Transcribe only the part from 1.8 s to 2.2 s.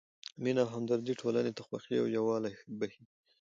او